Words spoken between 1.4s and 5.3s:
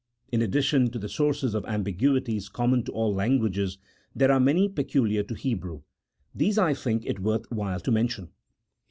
of ambiguities common to all lan guages, there are many peculiar